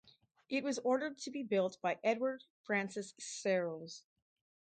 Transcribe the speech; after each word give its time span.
It 0.49 0.63
was 0.63 0.79
ordered 0.79 1.19
to 1.19 1.29
be 1.29 1.43
built 1.43 1.79
by 1.79 1.99
Edward 2.03 2.45
Francis 2.63 3.13
Searles. 3.19 4.01